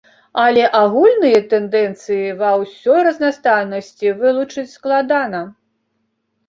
[0.43, 5.49] Але агульныя тэндэнцыі ва ўсёй разнастайнасці вылучыць складана.